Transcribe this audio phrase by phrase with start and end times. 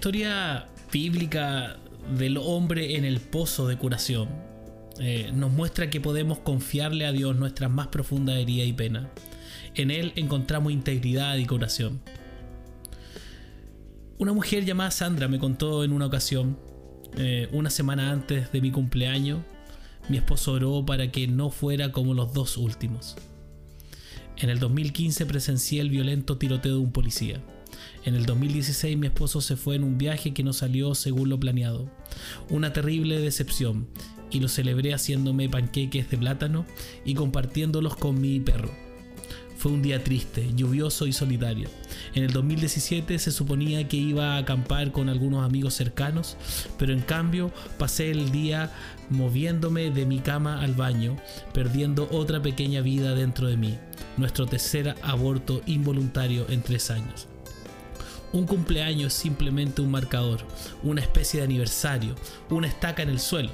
[0.00, 1.76] historia bíblica
[2.16, 4.30] del hombre en el pozo de curación
[4.98, 9.08] eh, nos muestra que podemos confiarle a Dios nuestras más profundas heridas y penas.
[9.74, 12.00] En Él encontramos integridad y curación.
[14.16, 16.58] Una mujer llamada Sandra me contó en una ocasión,
[17.18, 19.40] eh, una semana antes de mi cumpleaños,
[20.08, 23.16] mi esposo oró para que no fuera como los dos últimos.
[24.38, 27.42] En el 2015 presencié el violento tiroteo de un policía.
[28.04, 31.38] En el 2016 mi esposo se fue en un viaje que no salió según lo
[31.40, 31.90] planeado.
[32.48, 33.88] Una terrible decepción
[34.30, 36.66] y lo celebré haciéndome panqueques de plátano
[37.04, 38.70] y compartiéndolos con mi perro.
[39.60, 41.68] Fue un día triste, lluvioso y solitario.
[42.14, 46.38] En el 2017 se suponía que iba a acampar con algunos amigos cercanos,
[46.78, 48.72] pero en cambio pasé el día
[49.10, 51.18] moviéndome de mi cama al baño,
[51.52, 53.76] perdiendo otra pequeña vida dentro de mí,
[54.16, 57.28] nuestro tercer aborto involuntario en tres años.
[58.32, 60.40] Un cumpleaños es simplemente un marcador,
[60.82, 62.14] una especie de aniversario,
[62.48, 63.50] una estaca en el suelo.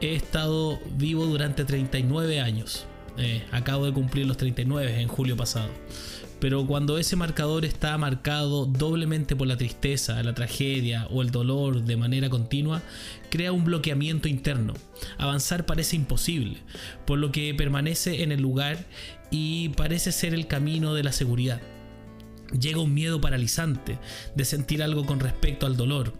[0.00, 2.86] He estado vivo durante 39 años.
[3.16, 5.70] Eh, acabo de cumplir los 39 en julio pasado.
[6.38, 11.82] Pero cuando ese marcador está marcado doblemente por la tristeza, la tragedia o el dolor
[11.82, 12.82] de manera continua,
[13.30, 14.74] crea un bloqueamiento interno.
[15.16, 16.58] Avanzar parece imposible,
[17.06, 18.86] por lo que permanece en el lugar
[19.32, 21.60] y parece ser el camino de la seguridad.
[22.52, 23.98] Llega un miedo paralizante
[24.34, 26.14] de sentir algo con respecto al dolor.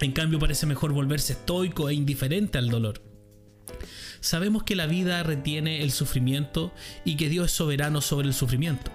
[0.00, 3.02] En cambio parece mejor volverse estoico e indiferente al dolor.
[4.20, 6.72] Sabemos que la vida retiene el sufrimiento
[7.04, 8.90] y que Dios es soberano sobre el sufrimiento.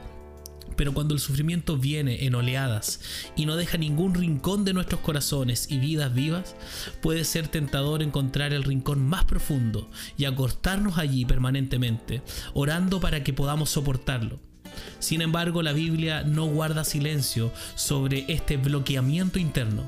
[0.76, 3.02] Pero cuando el sufrimiento viene en oleadas
[3.36, 6.56] y no deja ningún rincón de nuestros corazones y vidas vivas,
[7.02, 12.22] puede ser tentador encontrar el rincón más profundo y acostarnos allí permanentemente,
[12.54, 14.51] orando para que podamos soportarlo.
[15.00, 19.84] Sin embargo, la Biblia no guarda silencio sobre este bloqueamiento interno,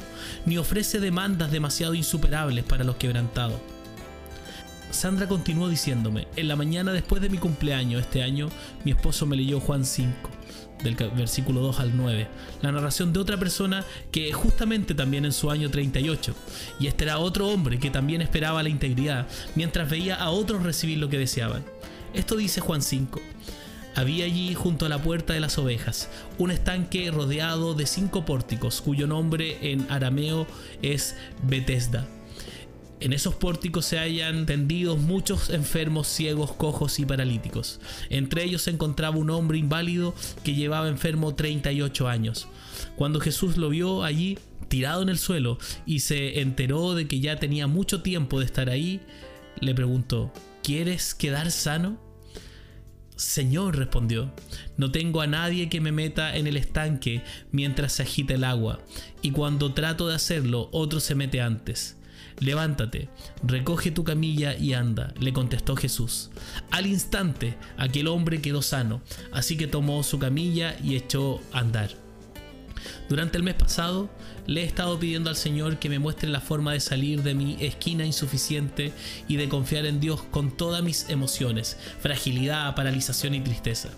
[0.46, 3.60] ni ofrece demandas demasiado insuperables para los quebrantados.
[4.94, 8.50] Sandra continuó diciéndome, en la mañana después de mi cumpleaños este año,
[8.86, 10.30] mi esposo me leyó Juan 5,
[10.84, 12.28] del versículo 2 al 9,
[12.62, 16.36] la narración de otra persona que justamente también en su año 38,
[16.80, 21.00] y este era otro hombre que también esperaba la integridad, mientras veía a otros recibir
[21.00, 21.64] lo que deseaban.
[22.14, 23.20] Esto dice Juan 5.
[23.96, 28.82] Había allí, junto a la puerta de las ovejas, un estanque rodeado de cinco pórticos,
[28.82, 30.48] cuyo nombre en arameo
[30.82, 32.08] es Bethesda.
[33.00, 37.82] En esos pórticos se hallan tendidos muchos enfermos, ciegos, cojos y paralíticos.
[38.10, 42.48] Entre ellos se encontraba un hombre inválido que llevaba enfermo 38 años.
[42.96, 44.40] Cuando Jesús lo vio allí,
[44.70, 48.70] tirado en el suelo, y se enteró de que ya tenía mucho tiempo de estar
[48.70, 49.02] ahí,
[49.60, 50.32] le preguntó,
[50.64, 52.00] ¿quieres quedar sano?
[53.16, 54.32] Señor, respondió,
[54.78, 58.80] no tengo a nadie que me meta en el estanque mientras se agita el agua,
[59.22, 61.98] y cuando trato de hacerlo, otro se mete antes.
[62.40, 63.10] Levántate,
[63.44, 66.32] recoge tu camilla y anda, le contestó Jesús.
[66.72, 69.02] Al instante, aquel hombre quedó sano,
[69.32, 71.92] así que tomó su camilla y echó a andar.
[73.08, 74.10] Durante el mes pasado
[74.46, 77.58] le he estado pidiendo al Señor que me muestre la forma de salir de mi
[77.60, 78.92] esquina insuficiente
[79.28, 83.90] y de confiar en Dios con todas mis emociones, fragilidad, paralización y tristeza.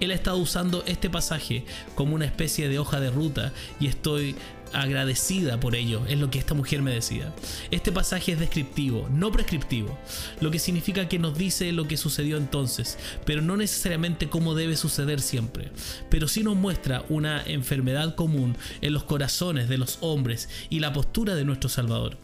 [0.00, 4.34] Él ha estado usando este pasaje como una especie de hoja de ruta y estoy
[4.74, 7.32] agradecida por ello, es lo que esta mujer me decía.
[7.70, 9.96] Este pasaje es descriptivo, no prescriptivo,
[10.40, 14.76] lo que significa que nos dice lo que sucedió entonces, pero no necesariamente cómo debe
[14.76, 15.70] suceder siempre,
[16.10, 20.92] pero sí nos muestra una enfermedad común en los corazones de los hombres y la
[20.92, 22.18] postura de nuestro Salvador.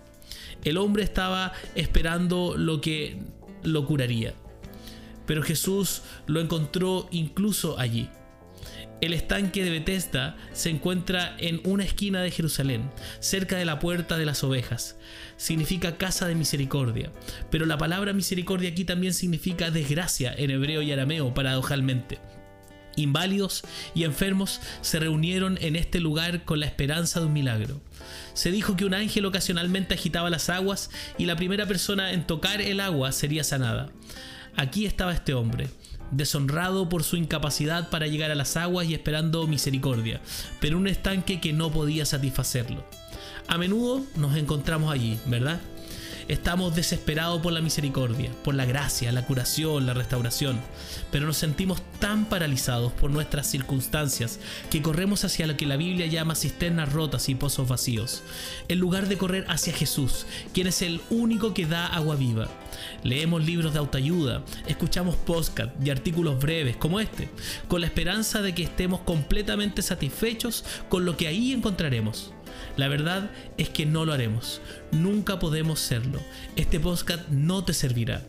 [0.65, 3.19] El hombre estaba esperando lo que
[3.63, 4.35] lo curaría,
[5.27, 8.09] pero Jesús lo encontró incluso allí.
[9.01, 14.19] El estanque de Bethesda se encuentra en una esquina de Jerusalén, cerca de la puerta
[14.19, 14.99] de las ovejas.
[15.39, 17.11] Significa casa de misericordia,
[17.51, 22.19] pero la palabra misericordia aquí también significa desgracia en hebreo y arameo, paradojalmente.
[23.01, 23.63] Inválidos
[23.95, 27.81] y enfermos se reunieron en este lugar con la esperanza de un milagro.
[28.35, 32.61] Se dijo que un ángel ocasionalmente agitaba las aguas y la primera persona en tocar
[32.61, 33.91] el agua sería sanada.
[34.57, 35.69] Aquí estaba este hombre,
[36.11, 40.21] deshonrado por su incapacidad para llegar a las aguas y esperando misericordia,
[40.61, 42.85] pero un estanque que no podía satisfacerlo.
[43.49, 45.61] A menudo nos encontramos allí, ¿verdad?
[46.31, 50.61] Estamos desesperados por la misericordia, por la gracia, la curación, la restauración,
[51.11, 54.39] pero nos sentimos tan paralizados por nuestras circunstancias
[54.71, 58.23] que corremos hacia lo que la Biblia llama cisternas rotas y pozos vacíos,
[58.69, 60.25] en lugar de correr hacia Jesús,
[60.55, 62.47] quien es el único que da agua viva.
[63.03, 67.29] Leemos libros de autoayuda, escuchamos podcast y artículos breves como este,
[67.67, 72.33] con la esperanza de que estemos completamente satisfechos con lo que ahí encontraremos.
[72.77, 74.61] La verdad es que no lo haremos.
[74.93, 76.21] Nunca podemos serlo.
[76.57, 78.23] Este podcast no te servirá.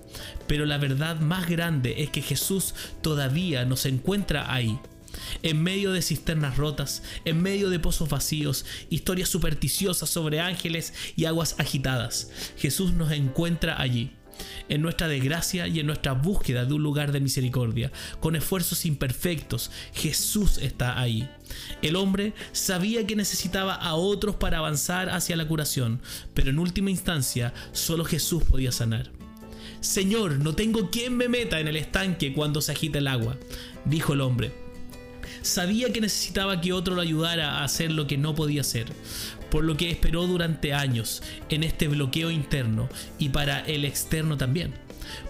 [0.48, 4.80] Pero la verdad más grande es que Jesús todavía nos encuentra ahí.
[5.44, 11.26] En medio de cisternas rotas, en medio de pozos vacíos, historias supersticiosas sobre ángeles y
[11.26, 14.16] aguas agitadas, Jesús nos encuentra allí
[14.70, 17.92] en nuestra desgracia y en nuestra búsqueda de un lugar de misericordia.
[18.20, 21.30] Con esfuerzos imperfectos, Jesús está ahí.
[21.82, 26.02] El hombre sabía que necesitaba a otros para avanzar hacia la curación,
[26.34, 29.12] pero en última instancia solo Jesús podía sanar.
[29.80, 33.38] Señor, no tengo quien me meta en el estanque cuando se agita el agua,
[33.86, 34.54] dijo el hombre.
[35.42, 38.86] Sabía que necesitaba que otro lo ayudara a hacer lo que no podía hacer
[39.52, 42.90] por lo que esperó durante años en este bloqueo interno
[43.20, 44.74] y para el externo también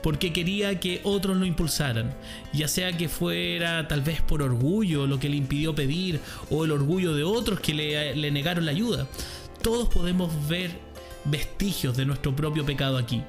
[0.03, 2.13] porque quería que otros lo impulsaran,
[2.53, 6.19] ya sea que fuera tal vez por orgullo lo que le impidió pedir
[6.49, 9.07] o el orgullo de otros que le, le, negaron la ayuda.
[9.61, 10.71] Todos podemos ver
[11.25, 13.21] vestigios de nuestro propio pecado aquí.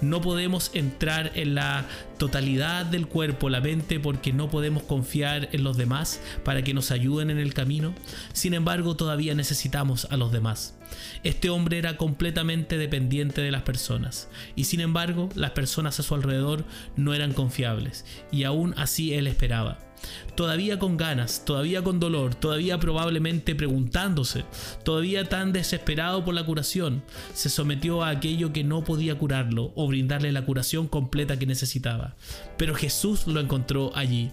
[0.00, 1.86] No podemos entrar en la
[2.18, 6.90] totalidad del cuerpo, la mente, porque no podemos confiar en los demás para que nos
[6.90, 7.94] ayuden en el camino.
[8.32, 10.74] Sin embargo, todavía necesitamos a los demás.
[11.22, 16.14] Este hombre era completamente dependiente de las personas, y sin embargo, las personas a su
[16.14, 16.64] alrededor
[16.96, 19.89] no eran confiables, y aún así él esperaba
[20.34, 24.44] todavía con ganas, todavía con dolor, todavía probablemente preguntándose,
[24.84, 27.02] todavía tan desesperado por la curación,
[27.34, 32.16] se sometió a aquello que no podía curarlo o brindarle la curación completa que necesitaba.
[32.56, 34.30] Pero Jesús lo encontró allí.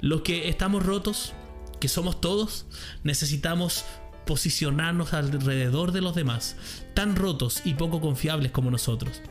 [0.00, 1.32] Los que estamos rotos,
[1.80, 2.66] que somos todos,
[3.02, 3.84] necesitamos
[4.26, 6.56] posicionarnos alrededor de los demás,
[6.94, 9.22] tan rotos y poco confiables como nosotros.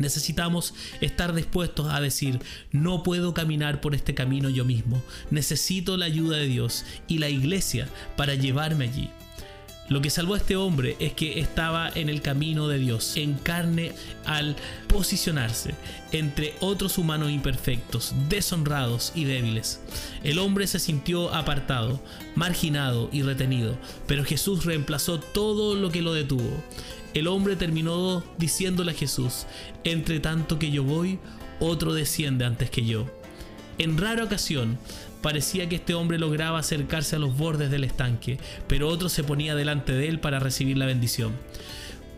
[0.00, 2.40] Necesitamos estar dispuestos a decir,
[2.72, 5.00] no puedo caminar por este camino yo mismo,
[5.30, 9.10] necesito la ayuda de Dios y la iglesia para llevarme allí.
[9.90, 13.34] Lo que salvó a este hombre es que estaba en el camino de Dios, en
[13.34, 13.90] carne
[14.24, 14.54] al
[14.86, 15.74] posicionarse
[16.12, 19.80] entre otros humanos imperfectos, deshonrados y débiles.
[20.22, 22.00] El hombre se sintió apartado,
[22.36, 23.76] marginado y retenido,
[24.06, 26.62] pero Jesús reemplazó todo lo que lo detuvo.
[27.12, 29.46] El hombre terminó diciéndole a Jesús,
[29.82, 31.18] entre tanto que yo voy,
[31.58, 33.06] otro desciende antes que yo.
[33.78, 34.78] En rara ocasión,
[35.22, 38.38] parecía que este hombre lograba acercarse a los bordes del estanque,
[38.68, 41.32] pero otro se ponía delante de él para recibir la bendición.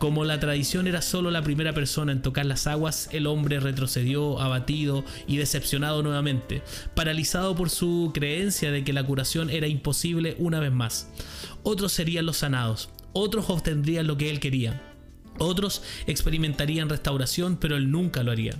[0.03, 4.41] Como la tradición era solo la primera persona en tocar las aguas, el hombre retrocedió,
[4.41, 6.61] abatido y decepcionado nuevamente,
[6.93, 11.09] paralizado por su creencia de que la curación era imposible una vez más.
[11.63, 14.81] Otros serían los sanados, otros obtendrían lo que él quería.
[15.39, 18.55] Otros experimentarían restauración, pero él nunca lo haría.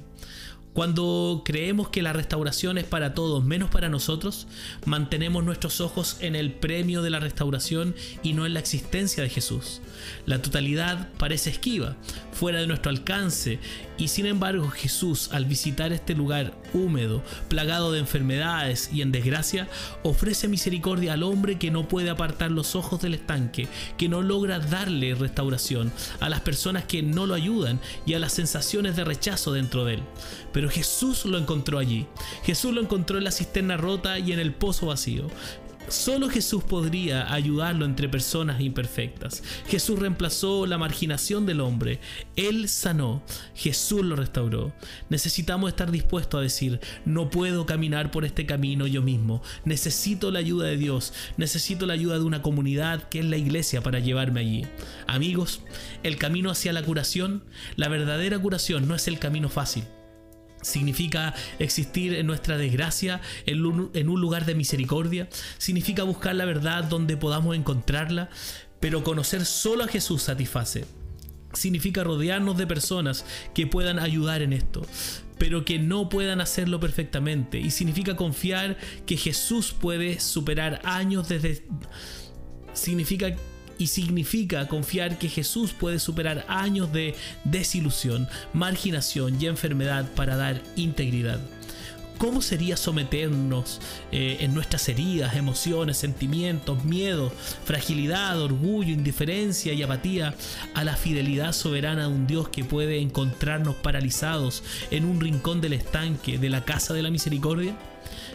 [0.73, 4.47] Cuando creemos que la restauración es para todos menos para nosotros,
[4.85, 9.29] mantenemos nuestros ojos en el premio de la restauración y no en la existencia de
[9.29, 9.81] Jesús.
[10.25, 11.95] La totalidad parece esquiva,
[12.31, 13.59] fuera de nuestro alcance,
[13.97, 19.67] y sin embargo Jesús, al visitar este lugar húmedo, plagado de enfermedades y en desgracia,
[20.01, 23.67] ofrece misericordia al hombre que no puede apartar los ojos del estanque,
[23.97, 28.33] que no logra darle restauración, a las personas que no lo ayudan y a las
[28.33, 30.03] sensaciones de rechazo dentro de él.
[30.69, 32.07] Jesús lo encontró allí.
[32.43, 35.27] Jesús lo encontró en la cisterna rota y en el pozo vacío.
[35.89, 39.43] Solo Jesús podría ayudarlo entre personas imperfectas.
[39.67, 41.99] Jesús reemplazó la marginación del hombre.
[42.35, 43.21] Él sanó.
[43.53, 44.73] Jesús lo restauró.
[45.09, 49.41] Necesitamos estar dispuestos a decir, no puedo caminar por este camino yo mismo.
[49.65, 51.13] Necesito la ayuda de Dios.
[51.37, 54.65] Necesito la ayuda de una comunidad que es la iglesia para llevarme allí.
[55.05, 55.61] Amigos,
[56.03, 57.43] el camino hacia la curación,
[57.75, 59.83] la verdadera curación no es el camino fácil
[60.63, 67.17] significa existir en nuestra desgracia, en un, lugar de misericordia, significa buscar la verdad donde
[67.17, 68.29] podamos encontrarla,
[68.79, 70.85] pero conocer solo a Jesús satisface.
[71.53, 74.81] Significa rodearnos de personas que puedan ayudar en esto,
[75.37, 77.59] pero que no puedan hacerlo perfectamente.
[77.59, 81.63] Y significa confiar que Jesús puede superar años desde...
[82.73, 83.35] Significa
[83.77, 90.61] y significa confiar que Jesús puede superar años de desilusión, marginación y enfermedad para dar
[90.75, 91.39] integridad.
[92.17, 97.33] ¿Cómo sería someternos eh, en nuestras heridas, emociones, sentimientos, miedos,
[97.65, 100.33] fragilidad, orgullo, indiferencia y apatía
[100.73, 105.73] a la fidelidad soberana de un Dios que puede encontrarnos paralizados en un rincón del
[105.73, 107.75] estanque de la casa de la misericordia?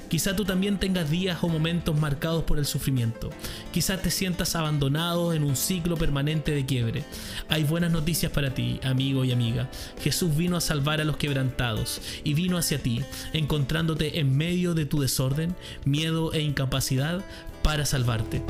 [0.09, 3.31] Quizá tú también tengas días o momentos marcados por el sufrimiento.
[3.73, 7.05] Quizás te sientas abandonado en un ciclo permanente de quiebre.
[7.49, 9.69] Hay buenas noticias para ti, amigo y amiga.
[10.01, 14.87] Jesús vino a salvar a los quebrantados y vino hacia ti, encontrándote en medio de
[14.87, 17.25] tu desorden, miedo e incapacidad
[17.63, 18.43] para salvarte.